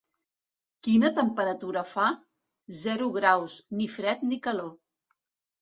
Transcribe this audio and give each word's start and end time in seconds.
Quina 0.87 1.11
temperatura 1.19 1.83
fa? 1.91 2.07
—Zero 2.79 3.11
graus, 3.19 3.59
ni 3.79 3.89
fred 3.99 4.25
ni 4.31 4.45
calor. 4.49 4.73